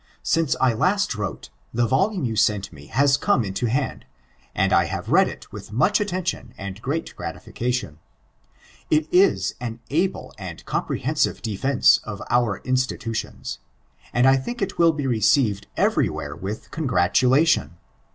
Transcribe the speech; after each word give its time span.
Since 0.23 0.55
I 0.59 0.73
wrote 0.73 0.79
last, 0.79 1.49
the 1.71 1.85
volume 1.85 2.25
yon 2.25 2.35
sent 2.35 2.73
me 2.73 2.87
has 2.87 3.17
come 3.17 3.53
to 3.53 3.65
hand, 3.67 4.07
and 4.55 4.73
I 4.73 4.85
have 4.85 5.09
read 5.09 5.27
it 5.27 5.51
with 5.51 5.71
moch 5.71 5.99
attention 5.99 6.55
ud 6.57 6.81
great 6.81 7.15
gratification. 7.15 7.99
It 8.89 9.07
is 9.13 9.53
an 9.61 9.79
able 9.91 10.33
and 10.39 10.65
comprehensive 10.65 11.43
defence 11.43 11.99
of 12.03 12.17
onr 12.31 12.63
Institations, 12.63 13.59
and 14.11 14.25
I 14.25 14.37
think 14.37 14.63
it 14.63 14.77
wiU 14.77 14.97
be 14.97 15.05
received 15.05 15.67
eveiy 15.77 16.09
where 16.09 16.35
with 16.35 16.71
oongratolation. 16.71 17.73